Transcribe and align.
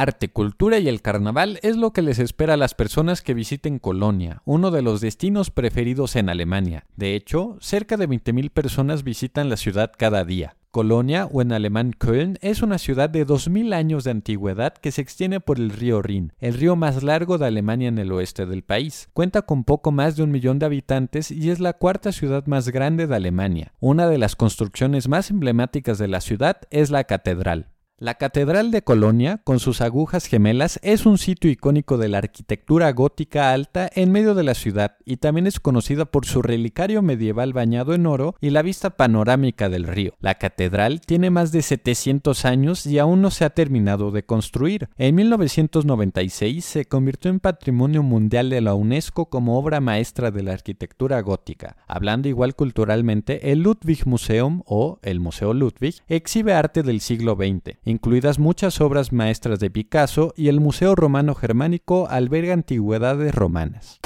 arte, 0.00 0.28
cultura 0.28 0.78
y 0.78 0.88
el 0.88 1.02
carnaval 1.02 1.58
es 1.62 1.76
lo 1.76 1.92
que 1.92 2.02
les 2.02 2.18
espera 2.18 2.54
a 2.54 2.58
las 2.58 2.74
personas 2.74 3.22
que 3.22 3.34
visiten 3.34 3.78
Colonia, 3.78 4.42
uno 4.44 4.70
de 4.70 4.82
los 4.82 5.00
destinos 5.00 5.50
preferidos 5.50 6.16
en 6.16 6.28
Alemania. 6.28 6.84
De 6.96 7.14
hecho, 7.14 7.56
cerca 7.60 7.96
de 7.96 8.08
20.000 8.08 8.50
personas 8.50 9.04
visitan 9.04 9.48
la 9.48 9.56
ciudad 9.56 9.92
cada 9.96 10.24
día. 10.24 10.56
Colonia, 10.76 11.24
o 11.32 11.40
en 11.40 11.52
alemán 11.52 11.92
Köln, 11.96 12.36
es 12.42 12.60
una 12.60 12.76
ciudad 12.76 13.08
de 13.08 13.26
2.000 13.26 13.72
años 13.72 14.04
de 14.04 14.10
antigüedad 14.10 14.74
que 14.74 14.92
se 14.92 15.00
extiende 15.00 15.40
por 15.40 15.58
el 15.58 15.70
río 15.70 16.02
Rin, 16.02 16.34
el 16.38 16.52
río 16.52 16.76
más 16.76 17.02
largo 17.02 17.38
de 17.38 17.46
Alemania 17.46 17.88
en 17.88 17.96
el 17.96 18.12
oeste 18.12 18.44
del 18.44 18.62
país. 18.62 19.08
Cuenta 19.14 19.40
con 19.40 19.64
poco 19.64 19.90
más 19.90 20.16
de 20.16 20.24
un 20.24 20.30
millón 20.30 20.58
de 20.58 20.66
habitantes 20.66 21.30
y 21.30 21.48
es 21.48 21.60
la 21.60 21.72
cuarta 21.72 22.12
ciudad 22.12 22.44
más 22.44 22.68
grande 22.68 23.06
de 23.06 23.16
Alemania. 23.16 23.72
Una 23.80 24.06
de 24.06 24.18
las 24.18 24.36
construcciones 24.36 25.08
más 25.08 25.30
emblemáticas 25.30 25.96
de 25.96 26.08
la 26.08 26.20
ciudad 26.20 26.58
es 26.70 26.90
la 26.90 27.04
catedral. 27.04 27.70
La 27.98 28.16
Catedral 28.16 28.72
de 28.72 28.82
Colonia, 28.82 29.40
con 29.42 29.58
sus 29.58 29.80
agujas 29.80 30.26
gemelas, 30.26 30.78
es 30.82 31.06
un 31.06 31.16
sitio 31.16 31.50
icónico 31.50 31.96
de 31.96 32.08
la 32.10 32.18
arquitectura 32.18 32.92
gótica 32.92 33.54
alta 33.54 33.88
en 33.94 34.12
medio 34.12 34.34
de 34.34 34.42
la 34.42 34.52
ciudad 34.52 34.98
y 35.06 35.16
también 35.16 35.46
es 35.46 35.60
conocida 35.60 36.04
por 36.04 36.26
su 36.26 36.42
relicario 36.42 37.00
medieval 37.00 37.54
bañado 37.54 37.94
en 37.94 38.04
oro 38.04 38.34
y 38.38 38.50
la 38.50 38.60
vista 38.60 38.98
panorámica 38.98 39.70
del 39.70 39.84
río. 39.84 40.12
La 40.20 40.34
catedral 40.34 41.00
tiene 41.00 41.30
más 41.30 41.52
de 41.52 41.62
700 41.62 42.44
años 42.44 42.84
y 42.84 42.98
aún 42.98 43.22
no 43.22 43.30
se 43.30 43.46
ha 43.46 43.50
terminado 43.54 44.10
de 44.10 44.26
construir. 44.26 44.90
En 44.98 45.14
1996 45.14 46.66
se 46.66 46.84
convirtió 46.84 47.30
en 47.30 47.40
Patrimonio 47.40 48.02
Mundial 48.02 48.50
de 48.50 48.60
la 48.60 48.74
UNESCO 48.74 49.30
como 49.30 49.58
obra 49.58 49.80
maestra 49.80 50.30
de 50.30 50.42
la 50.42 50.52
arquitectura 50.52 51.18
gótica. 51.22 51.78
Hablando 51.86 52.28
igual 52.28 52.56
culturalmente, 52.56 53.52
el 53.52 53.60
Ludwig 53.60 54.06
Museum 54.06 54.60
o 54.66 54.98
el 55.00 55.18
Museo 55.18 55.54
Ludwig 55.54 56.02
exhibe 56.08 56.52
arte 56.52 56.82
del 56.82 57.00
siglo 57.00 57.36
XX 57.36 57.85
incluidas 57.86 58.38
muchas 58.38 58.82
obras 58.82 59.12
maestras 59.12 59.58
de 59.60 59.70
Picasso 59.70 60.34
y 60.36 60.48
el 60.48 60.60
Museo 60.60 60.94
Romano 60.94 61.34
Germánico 61.34 62.06
alberga 62.10 62.52
antigüedades 62.52 63.34
romanas. 63.34 64.00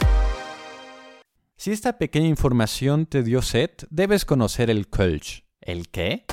Si 1.56 1.72
esta 1.72 1.98
pequeña 1.98 2.28
información 2.28 3.06
te 3.06 3.22
dio 3.22 3.42
sed, 3.42 3.70
debes 3.90 4.24
conocer 4.24 4.70
el 4.70 4.88
Kölsch. 4.88 5.44
¿El 5.60 5.88
qué? 5.88 6.24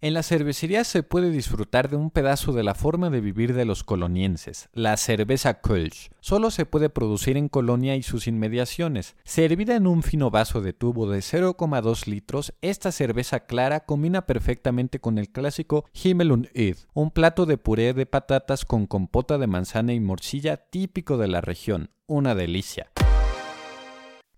En 0.00 0.14
la 0.14 0.22
cervecería 0.22 0.84
se 0.84 1.02
puede 1.02 1.32
disfrutar 1.32 1.90
de 1.90 1.96
un 1.96 2.10
pedazo 2.10 2.52
de 2.52 2.62
la 2.62 2.76
forma 2.76 3.10
de 3.10 3.20
vivir 3.20 3.52
de 3.52 3.64
los 3.64 3.82
colonienses, 3.82 4.68
la 4.72 4.96
cerveza 4.96 5.60
Kölsch. 5.60 6.12
Solo 6.20 6.52
se 6.52 6.66
puede 6.66 6.88
producir 6.88 7.36
en 7.36 7.48
Colonia 7.48 7.96
y 7.96 8.04
sus 8.04 8.28
inmediaciones. 8.28 9.16
Servida 9.24 9.74
en 9.74 9.88
un 9.88 10.04
fino 10.04 10.30
vaso 10.30 10.60
de 10.60 10.72
tubo 10.72 11.10
de 11.10 11.18
0,2 11.18 12.06
litros, 12.06 12.54
esta 12.60 12.92
cerveza 12.92 13.40
clara 13.40 13.80
combina 13.80 14.24
perfectamente 14.24 15.00
con 15.00 15.18
el 15.18 15.30
clásico 15.30 15.84
Himmel 15.92 16.30
und 16.30 16.46
Id, 16.54 16.76
un 16.94 17.10
plato 17.10 17.44
de 17.44 17.58
puré 17.58 17.92
de 17.92 18.06
patatas 18.06 18.64
con 18.64 18.86
compota 18.86 19.36
de 19.36 19.48
manzana 19.48 19.94
y 19.94 19.98
morcilla 19.98 20.58
típico 20.58 21.18
de 21.18 21.26
la 21.26 21.40
región. 21.40 21.90
Una 22.06 22.36
delicia. 22.36 22.92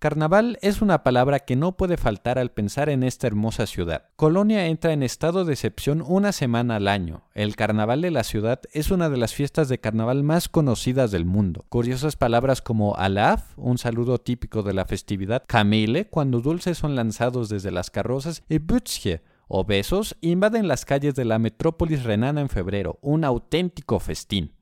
Carnaval 0.00 0.58
es 0.62 0.80
una 0.80 1.02
palabra 1.02 1.40
que 1.40 1.56
no 1.56 1.76
puede 1.76 1.98
faltar 1.98 2.38
al 2.38 2.52
pensar 2.52 2.88
en 2.88 3.02
esta 3.02 3.26
hermosa 3.26 3.66
ciudad. 3.66 4.04
Colonia 4.16 4.66
entra 4.66 4.94
en 4.94 5.02
estado 5.02 5.44
de 5.44 5.52
excepción 5.52 6.00
una 6.00 6.32
semana 6.32 6.76
al 6.76 6.88
año. 6.88 7.24
El 7.34 7.54
carnaval 7.54 8.00
de 8.00 8.10
la 8.10 8.24
ciudad 8.24 8.62
es 8.72 8.90
una 8.90 9.10
de 9.10 9.18
las 9.18 9.34
fiestas 9.34 9.68
de 9.68 9.78
carnaval 9.78 10.22
más 10.22 10.48
conocidas 10.48 11.10
del 11.10 11.26
mundo. 11.26 11.66
Curiosas 11.68 12.16
palabras 12.16 12.62
como 12.62 12.96
alaf, 12.96 13.52
un 13.58 13.76
saludo 13.76 14.16
típico 14.16 14.62
de 14.62 14.72
la 14.72 14.86
festividad, 14.86 15.44
camele, 15.46 16.06
cuando 16.06 16.40
dulces 16.40 16.78
son 16.78 16.96
lanzados 16.96 17.50
desde 17.50 17.70
las 17.70 17.90
carrozas, 17.90 18.42
y 18.48 18.56
butzje, 18.56 19.22
o 19.48 19.64
besos, 19.64 20.16
invaden 20.22 20.66
las 20.66 20.86
calles 20.86 21.14
de 21.14 21.26
la 21.26 21.38
metrópolis 21.38 22.04
renana 22.04 22.40
en 22.40 22.48
febrero, 22.48 22.98
un 23.02 23.24
auténtico 23.24 24.00
festín. 24.00 24.52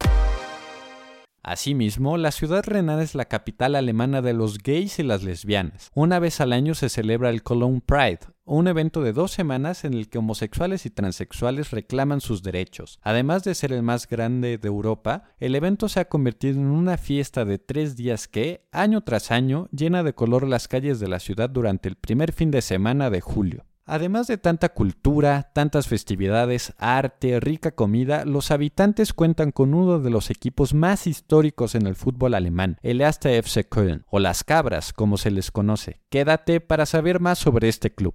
Asimismo, 1.48 2.18
la 2.18 2.30
ciudad 2.30 2.62
renana 2.62 3.02
es 3.02 3.14
la 3.14 3.24
capital 3.24 3.74
alemana 3.74 4.20
de 4.20 4.34
los 4.34 4.58
gays 4.58 4.98
y 4.98 5.02
las 5.02 5.22
lesbianas. 5.22 5.90
Una 5.94 6.18
vez 6.18 6.42
al 6.42 6.52
año 6.52 6.74
se 6.74 6.90
celebra 6.90 7.30
el 7.30 7.42
Cologne 7.42 7.80
Pride, 7.80 8.18
un 8.44 8.68
evento 8.68 9.00
de 9.00 9.14
dos 9.14 9.30
semanas 9.30 9.86
en 9.86 9.94
el 9.94 10.10
que 10.10 10.18
homosexuales 10.18 10.84
y 10.84 10.90
transexuales 10.90 11.70
reclaman 11.70 12.20
sus 12.20 12.42
derechos. 12.42 12.98
Además 13.00 13.44
de 13.44 13.54
ser 13.54 13.72
el 13.72 13.82
más 13.82 14.06
grande 14.06 14.58
de 14.58 14.68
Europa, 14.68 15.22
el 15.38 15.54
evento 15.54 15.88
se 15.88 16.00
ha 16.00 16.08
convertido 16.10 16.60
en 16.60 16.66
una 16.66 16.98
fiesta 16.98 17.46
de 17.46 17.58
tres 17.58 17.96
días 17.96 18.28
que, 18.28 18.68
año 18.70 19.00
tras 19.00 19.30
año, 19.30 19.70
llena 19.72 20.02
de 20.02 20.12
color 20.12 20.46
las 20.46 20.68
calles 20.68 21.00
de 21.00 21.08
la 21.08 21.18
ciudad 21.18 21.48
durante 21.48 21.88
el 21.88 21.96
primer 21.96 22.32
fin 22.32 22.50
de 22.50 22.60
semana 22.60 23.08
de 23.08 23.22
julio. 23.22 23.64
Además 23.90 24.26
de 24.26 24.36
tanta 24.36 24.68
cultura, 24.68 25.50
tantas 25.54 25.88
festividades, 25.88 26.74
arte, 26.76 27.40
rica 27.40 27.70
comida, 27.70 28.26
los 28.26 28.50
habitantes 28.50 29.14
cuentan 29.14 29.50
con 29.50 29.72
uno 29.72 29.98
de 29.98 30.10
los 30.10 30.28
equipos 30.28 30.74
más 30.74 31.06
históricos 31.06 31.74
en 31.74 31.86
el 31.86 31.94
fútbol 31.94 32.34
alemán, 32.34 32.76
el 32.82 33.00
Erste 33.00 33.38
FC 33.38 33.66
Köln, 33.66 34.04
o 34.10 34.18
las 34.18 34.44
Cabras, 34.44 34.92
como 34.92 35.16
se 35.16 35.30
les 35.30 35.50
conoce. 35.50 36.02
Quédate 36.10 36.60
para 36.60 36.84
saber 36.84 37.18
más 37.18 37.38
sobre 37.38 37.70
este 37.70 37.90
club. 37.90 38.14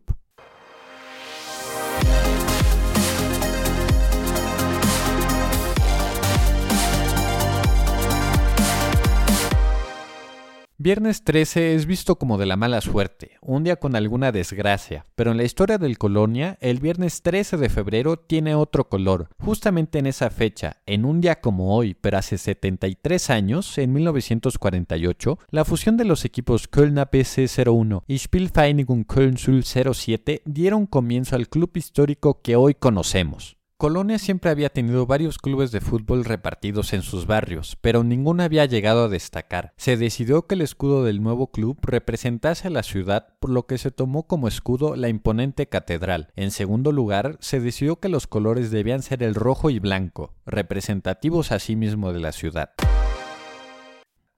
Viernes 10.80 11.24
13 11.24 11.76
es 11.76 11.86
visto 11.86 12.18
como 12.18 12.40
de 12.40 12.48
la 12.48 12.58
mala 12.58 12.82
suerte, 12.82 13.38
un 13.44 13.64
día 13.64 13.76
con 13.76 13.96
alguna 13.96 14.32
desgracia, 14.32 15.06
pero 15.14 15.30
en 15.30 15.38
la 15.38 15.44
historia 15.44 15.78
del 15.78 16.00
Colonia, 16.00 16.58
el 16.62 16.80
viernes 16.80 17.22
13 17.22 17.58
de 17.58 17.70
febrero 17.70 18.18
tiene 18.18 18.56
otro 18.56 18.90
color. 18.90 19.30
Justamente 19.38 20.00
en 20.00 20.08
esa 20.08 20.32
fecha, 20.32 20.82
en 20.88 21.06
un 21.06 21.22
día 21.22 21.42
como 21.42 21.76
hoy, 21.76 21.94
pero 21.94 22.18
hace 22.18 22.40
73 22.40 23.30
años, 23.30 23.78
en 23.78 23.94
1948, 23.94 25.38
la 25.52 25.64
fusión 25.64 25.96
de 25.96 26.06
los 26.06 26.26
equipos 26.26 26.68
Köln 26.68 26.98
APC 26.98 27.48
01 27.56 28.04
y 28.08 28.18
Spielvereinigung 28.18 29.04
Köln 29.06 29.38
Sul 29.38 29.64
07 29.64 30.42
dieron 30.46 30.88
comienzo 30.88 31.36
al 31.36 31.50
club 31.50 31.70
histórico 31.76 32.42
que 32.42 32.56
hoy 32.56 32.74
conocemos. 32.74 33.58
Colonia 33.78 34.18
siempre 34.18 34.50
había 34.50 34.70
tenido 34.70 35.06
varios 35.06 35.38
clubes 35.38 35.72
de 35.72 35.82
fútbol 35.82 36.24
repartidos 36.24 36.94
en 36.94 37.02
sus 37.02 37.26
barrios, 37.26 37.78
pero 37.82 38.04
ninguno 38.04 38.44
había 38.44 38.66
llegado 38.66 39.06
a 39.06 39.10
destacar. 39.10 39.74
Se 39.78 39.98
decidió 39.98 40.48
que 40.48 40.56
el 40.56 40.62
escudo 40.62 41.04
del 41.04 41.22
nuevo 41.22 41.52
club 41.52 41.78
representase 41.82 42.68
a 42.68 42.72
la 42.72 42.84
ciudad, 42.84 43.36
por 43.40 43.50
lo 43.50 43.66
que 43.66 43.78
se 43.78 43.92
tomó 43.92 44.26
como 44.26 44.48
escudo 44.48 44.96
la 44.96 45.10
imponente 45.10 45.68
catedral. 45.68 46.32
En 46.36 46.52
segundo 46.52 46.92
lugar, 46.92 47.38
se 47.42 47.60
decidió 47.60 48.00
que 48.00 48.10
los 48.10 48.28
colores 48.28 48.72
debían 48.72 49.02
ser 49.02 49.22
el 49.22 49.36
rojo 49.36 49.70
y 49.70 49.80
blanco, 49.80 50.34
representativos 50.46 51.52
asimismo 51.52 52.14
de 52.14 52.20
la 52.20 52.32
ciudad. 52.32 52.70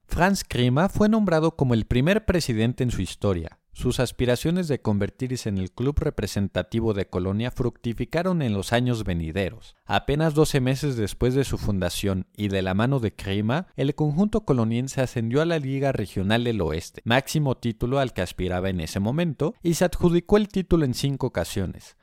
Franz 0.06 0.44
Krima 0.44 0.88
fue 0.88 1.08
nombrado 1.08 1.56
como 1.56 1.74
el 1.74 1.84
primer 1.84 2.24
presidente 2.24 2.82
en 2.82 2.90
su 2.90 3.02
historia. 3.02 3.58
Sus 3.76 4.00
aspiraciones 4.00 4.68
de 4.68 4.80
convertirse 4.80 5.50
en 5.50 5.58
el 5.58 5.70
club 5.70 5.98
representativo 5.98 6.94
de 6.94 7.10
Colonia 7.10 7.50
fructificaron 7.50 8.40
en 8.40 8.54
los 8.54 8.72
años 8.72 9.04
venideros. 9.04 9.76
Apenas 9.84 10.32
12 10.32 10.62
meses 10.62 10.96
después 10.96 11.34
de 11.34 11.44
su 11.44 11.58
fundación 11.58 12.26
y 12.34 12.48
de 12.48 12.62
la 12.62 12.72
mano 12.72 13.00
de 13.00 13.12
Krima, 13.12 13.66
el 13.76 13.94
conjunto 13.94 14.46
coloniense 14.46 15.02
ascendió 15.02 15.42
a 15.42 15.44
la 15.44 15.58
Liga 15.58 15.92
Regional 15.92 16.44
del 16.44 16.62
Oeste, 16.62 17.02
máximo 17.04 17.58
título 17.58 17.98
al 17.98 18.14
que 18.14 18.22
aspiraba 18.22 18.70
en 18.70 18.80
ese 18.80 18.98
momento, 18.98 19.54
y 19.62 19.74
se 19.74 19.84
adjudicó 19.84 20.38
el 20.38 20.48
título 20.48 20.86
en 20.86 20.94
cinco 20.94 21.26
ocasiones. 21.26 21.98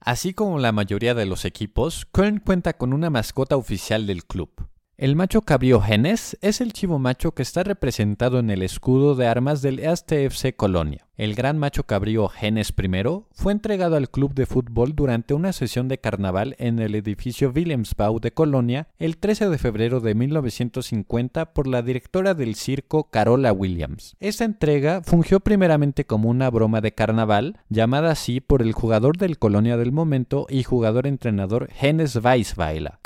Así 0.00 0.34
como 0.34 0.58
la 0.58 0.72
mayoría 0.72 1.14
de 1.14 1.24
los 1.24 1.46
equipos, 1.46 2.04
Köln 2.12 2.40
cuenta 2.40 2.74
con 2.74 2.92
una 2.92 3.08
mascota 3.08 3.56
oficial 3.56 4.06
del 4.06 4.26
club. 4.26 4.50
El 4.96 5.16
macho 5.16 5.42
cabrío 5.42 5.80
Genes 5.80 6.38
es 6.40 6.60
el 6.60 6.72
chivo 6.72 7.00
macho 7.00 7.32
que 7.32 7.42
está 7.42 7.64
representado 7.64 8.38
en 8.38 8.48
el 8.48 8.62
escudo 8.62 9.16
de 9.16 9.26
armas 9.26 9.60
del 9.60 9.80
FC 9.80 10.54
Colonia. 10.54 11.08
El 11.16 11.34
gran 11.34 11.58
macho 11.58 11.82
cabrío 11.82 12.28
Genes 12.28 12.72
I 12.78 13.02
fue 13.32 13.52
entregado 13.52 13.96
al 13.96 14.08
club 14.08 14.34
de 14.34 14.46
fútbol 14.46 14.94
durante 14.94 15.34
una 15.34 15.52
sesión 15.52 15.88
de 15.88 15.98
carnaval 15.98 16.54
en 16.60 16.78
el 16.78 16.94
edificio 16.94 17.52
Wilhelmsbau 17.52 18.20
de 18.20 18.30
Colonia 18.30 18.86
el 19.00 19.16
13 19.16 19.48
de 19.48 19.58
febrero 19.58 19.98
de 19.98 20.14
1950 20.14 21.52
por 21.54 21.66
la 21.66 21.82
directora 21.82 22.34
del 22.34 22.54
circo 22.54 23.10
Carola 23.10 23.52
Williams. 23.52 24.14
Esta 24.20 24.44
entrega 24.44 25.02
fungió 25.02 25.40
primeramente 25.40 26.04
como 26.06 26.30
una 26.30 26.48
broma 26.50 26.80
de 26.80 26.94
carnaval, 26.94 27.58
llamada 27.68 28.12
así 28.12 28.40
por 28.40 28.62
el 28.62 28.72
jugador 28.72 29.16
del 29.16 29.40
Colonia 29.40 29.76
del 29.76 29.90
momento 29.90 30.46
y 30.48 30.62
jugador 30.62 31.08
entrenador 31.08 31.68
Genes 31.72 32.14
Weisweiler. 32.14 33.03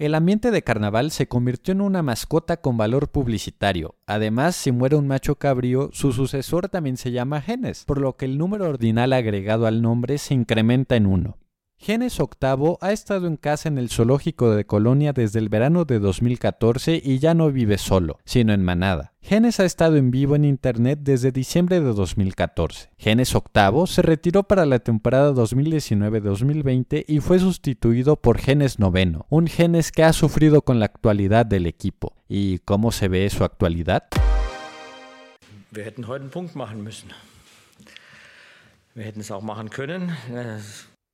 El 0.00 0.14
ambiente 0.14 0.50
de 0.50 0.62
carnaval 0.62 1.10
se 1.10 1.28
convirtió 1.28 1.72
en 1.72 1.82
una 1.82 2.02
mascota 2.02 2.56
con 2.56 2.78
valor 2.78 3.10
publicitario. 3.10 3.96
Además, 4.06 4.56
si 4.56 4.72
muere 4.72 4.96
un 4.96 5.06
macho 5.06 5.34
cabrío, 5.34 5.90
su 5.92 6.14
sucesor 6.14 6.70
también 6.70 6.96
se 6.96 7.12
llama 7.12 7.42
Genes, 7.42 7.84
por 7.84 8.00
lo 8.00 8.16
que 8.16 8.24
el 8.24 8.38
número 8.38 8.66
ordinal 8.66 9.12
agregado 9.12 9.66
al 9.66 9.82
nombre 9.82 10.16
se 10.16 10.32
incrementa 10.32 10.96
en 10.96 11.04
uno. 11.04 11.36
Genes 11.82 12.20
Octavo 12.20 12.76
ha 12.82 12.92
estado 12.92 13.26
en 13.26 13.38
casa 13.38 13.66
en 13.70 13.78
el 13.78 13.88
zoológico 13.88 14.50
de 14.50 14.66
Colonia 14.66 15.14
desde 15.14 15.38
el 15.38 15.48
verano 15.48 15.86
de 15.86 15.98
2014 15.98 17.00
y 17.02 17.20
ya 17.20 17.32
no 17.32 17.50
vive 17.50 17.78
solo, 17.78 18.18
sino 18.26 18.52
en 18.52 18.62
manada. 18.62 19.14
Genes 19.22 19.60
ha 19.60 19.64
estado 19.64 19.96
en 19.96 20.10
vivo 20.10 20.36
en 20.36 20.44
internet 20.44 20.98
desde 21.00 21.32
diciembre 21.32 21.80
de 21.80 21.94
2014. 21.94 22.90
Genes 22.98 23.34
Octavo 23.34 23.86
se 23.86 24.02
retiró 24.02 24.42
para 24.42 24.66
la 24.66 24.80
temporada 24.80 25.32
2019-2020 25.32 27.06
y 27.08 27.20
fue 27.20 27.38
sustituido 27.38 28.16
por 28.16 28.36
Genes 28.36 28.78
Noveno, 28.78 29.24
un 29.30 29.46
Genes 29.46 29.90
que 29.90 30.04
ha 30.04 30.12
sufrido 30.12 30.60
con 30.60 30.80
la 30.80 30.84
actualidad 30.84 31.46
del 31.46 31.66
equipo. 31.66 32.12
¿Y 32.28 32.58
cómo 32.58 32.92
se 32.92 33.08
ve 33.08 33.30
su 33.30 33.42
actualidad? 33.42 34.04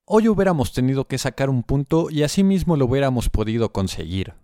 Hoy 0.08 0.28
hubiéramos 0.28 0.72
tenido 0.72 1.08
que 1.08 1.18
sacar 1.18 1.50
un 1.50 1.64
punto 1.64 2.10
y 2.10 2.22
así 2.22 2.44
mismo 2.44 2.76
lo 2.76 2.84
hubiéramos 2.84 3.28
podido 3.28 3.72
conseguir. 3.72 4.34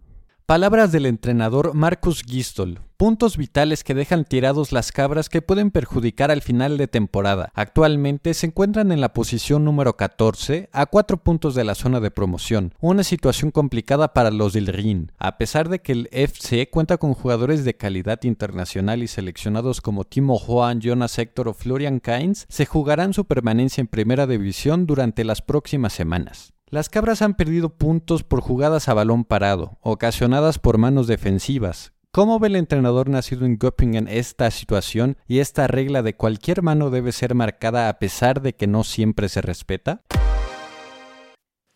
Palabras 0.46 0.90
del 0.90 1.06
entrenador 1.06 1.72
Marcus 1.72 2.24
Gistol, 2.24 2.80
puntos 2.96 3.36
vitales 3.36 3.84
que 3.84 3.94
dejan 3.94 4.24
tirados 4.24 4.72
las 4.72 4.90
cabras 4.90 5.28
que 5.28 5.40
pueden 5.40 5.70
perjudicar 5.70 6.32
al 6.32 6.42
final 6.42 6.78
de 6.78 6.88
temporada. 6.88 7.52
Actualmente 7.54 8.34
se 8.34 8.46
encuentran 8.46 8.90
en 8.90 9.00
la 9.00 9.12
posición 9.12 9.64
número 9.64 9.96
14, 9.96 10.68
a 10.72 10.86
4 10.86 11.18
puntos 11.18 11.54
de 11.54 11.62
la 11.62 11.76
zona 11.76 12.00
de 12.00 12.10
promoción, 12.10 12.74
una 12.80 13.04
situación 13.04 13.52
complicada 13.52 14.12
para 14.12 14.32
los 14.32 14.52
del 14.52 14.66
RIN, 14.66 15.12
a 15.16 15.38
pesar 15.38 15.68
de 15.68 15.78
que 15.78 15.92
el 15.92 16.08
FC 16.10 16.68
cuenta 16.68 16.98
con 16.98 17.14
jugadores 17.14 17.64
de 17.64 17.76
calidad 17.76 18.20
internacional 18.24 19.04
y 19.04 19.06
seleccionados 19.06 19.80
como 19.80 20.04
Timo 20.04 20.38
Juan, 20.38 20.80
Jonas 20.80 21.18
Héctor 21.18 21.48
o 21.48 21.54
Florian 21.54 22.00
Kainz, 22.00 22.46
se 22.48 22.66
jugarán 22.66 23.14
su 23.14 23.26
permanencia 23.26 23.80
en 23.80 23.86
primera 23.86 24.26
división 24.26 24.86
durante 24.86 25.24
las 25.24 25.40
próximas 25.40 25.92
semanas. 25.92 26.52
Las 26.72 26.88
cabras 26.88 27.20
han 27.20 27.34
perdido 27.34 27.76
puntos 27.76 28.24
por 28.24 28.40
jugadas 28.40 28.88
a 28.88 28.94
balón 28.94 29.26
parado, 29.26 29.76
ocasionadas 29.82 30.58
por 30.58 30.78
manos 30.78 31.06
defensivas. 31.06 31.92
¿Cómo 32.10 32.38
ve 32.38 32.48
el 32.48 32.56
entrenador 32.56 33.10
nacido 33.10 33.44
en 33.44 33.58
Göppingen 33.58 34.08
esta 34.08 34.50
situación 34.50 35.18
y 35.28 35.40
esta 35.40 35.66
regla 35.66 36.00
de 36.02 36.16
cualquier 36.16 36.62
mano 36.62 36.88
debe 36.88 37.12
ser 37.12 37.34
marcada 37.34 37.90
a 37.90 37.98
pesar 37.98 38.40
de 38.40 38.54
que 38.54 38.66
no 38.66 38.84
siempre 38.84 39.28
se 39.28 39.42
respeta? 39.42 40.02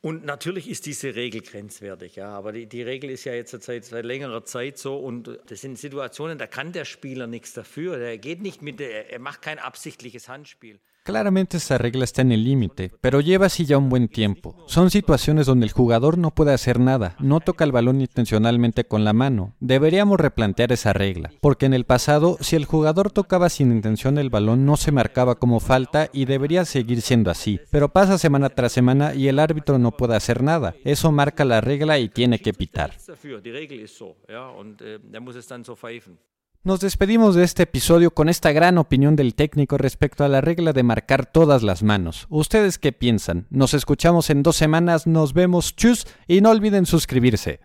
Und 0.00 0.24
natürlich 0.24 0.66
ist 0.66 0.86
diese 0.86 1.14
Regel 1.14 1.42
grenzwertig, 1.42 2.16
ja. 2.16 2.30
Aber 2.30 2.52
die, 2.52 2.64
die 2.64 2.80
Regel 2.80 3.10
ist 3.10 3.24
ja 3.24 3.34
jetzt 3.34 3.50
seit, 3.62 3.84
seit 3.84 4.04
längerer 4.06 4.46
Zeit 4.46 4.78
so 4.78 4.96
und 4.96 5.28
das 5.46 5.60
sind 5.60 5.78
Situationen, 5.78 6.38
da 6.38 6.46
kann 6.46 6.72
der 6.72 6.86
Spieler 6.86 7.26
nichts 7.26 7.52
dafür. 7.52 7.98
Er 7.98 8.16
geht 8.16 8.40
nicht 8.40 8.62
mit, 8.62 8.80
er 8.80 9.18
macht 9.18 9.42
kein 9.42 9.58
absichtliches 9.58 10.30
Handspiel. 10.30 10.80
Claramente 11.06 11.58
esa 11.58 11.78
regla 11.78 12.02
está 12.02 12.22
en 12.22 12.32
el 12.32 12.42
límite, 12.42 12.90
pero 13.00 13.20
lleva 13.20 13.46
así 13.46 13.64
ya 13.64 13.78
un 13.78 13.88
buen 13.88 14.08
tiempo. 14.08 14.56
Son 14.66 14.90
situaciones 14.90 15.46
donde 15.46 15.64
el 15.64 15.70
jugador 15.70 16.18
no 16.18 16.32
puede 16.32 16.52
hacer 16.52 16.80
nada, 16.80 17.14
no 17.20 17.38
toca 17.38 17.62
el 17.62 17.70
balón 17.70 18.00
intencionalmente 18.00 18.82
con 18.88 19.04
la 19.04 19.12
mano. 19.12 19.54
Deberíamos 19.60 20.18
replantear 20.18 20.72
esa 20.72 20.92
regla, 20.92 21.30
porque 21.40 21.66
en 21.66 21.74
el 21.74 21.84
pasado, 21.84 22.38
si 22.40 22.56
el 22.56 22.64
jugador 22.64 23.12
tocaba 23.12 23.50
sin 23.50 23.70
intención 23.70 24.18
el 24.18 24.30
balón, 24.30 24.66
no 24.66 24.76
se 24.76 24.90
marcaba 24.90 25.36
como 25.36 25.60
falta 25.60 26.10
y 26.12 26.24
debería 26.24 26.64
seguir 26.64 27.00
siendo 27.02 27.30
así. 27.30 27.60
Pero 27.70 27.92
pasa 27.92 28.18
semana 28.18 28.48
tras 28.48 28.72
semana 28.72 29.14
y 29.14 29.28
el 29.28 29.38
árbitro 29.38 29.78
no 29.78 29.92
puede 29.92 30.16
hacer 30.16 30.42
nada. 30.42 30.74
Eso 30.82 31.12
marca 31.12 31.44
la 31.44 31.60
regla 31.60 32.00
y 32.00 32.08
tiene 32.08 32.40
que 32.40 32.52
pitar. 32.52 32.98
Nos 36.66 36.80
despedimos 36.80 37.36
de 37.36 37.44
este 37.44 37.62
episodio 37.62 38.10
con 38.10 38.28
esta 38.28 38.50
gran 38.50 38.76
opinión 38.76 39.14
del 39.14 39.36
técnico 39.36 39.78
respecto 39.78 40.24
a 40.24 40.28
la 40.28 40.40
regla 40.40 40.72
de 40.72 40.82
marcar 40.82 41.24
todas 41.24 41.62
las 41.62 41.84
manos. 41.84 42.26
¿Ustedes 42.28 42.80
qué 42.80 42.90
piensan? 42.90 43.46
Nos 43.50 43.72
escuchamos 43.72 44.30
en 44.30 44.42
dos 44.42 44.56
semanas, 44.56 45.06
nos 45.06 45.32
vemos, 45.32 45.76
chus, 45.76 46.08
y 46.26 46.40
no 46.40 46.50
olviden 46.50 46.84
suscribirse. 46.84 47.60